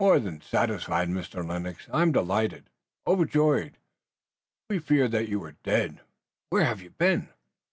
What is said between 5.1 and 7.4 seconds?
that you were dead! Where have you been?"